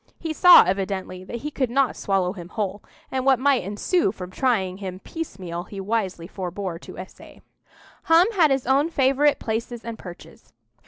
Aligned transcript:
He 0.17 0.33
saw 0.33 0.63
evidently 0.63 1.23
that 1.25 1.41
he 1.45 1.51
could 1.51 1.69
not 1.69 1.95
swallow 1.95 2.33
him 2.33 2.49
whole, 2.49 2.81
and 3.11 3.23
what 3.23 3.37
might 3.37 3.61
ensue 3.63 4.11
from 4.11 4.31
trying 4.31 4.77
him 4.77 4.97
piecemeal 4.99 5.65
he 5.65 5.79
wisely 5.79 6.25
forbore 6.27 6.79
to 6.79 6.97
essay. 6.97 7.39
Hum 8.05 8.25
had 8.31 8.49
his 8.49 8.65
own 8.65 8.89
favourite 8.89 9.37
places 9.37 9.85
and 9.85 9.99
perches. 9.99 10.53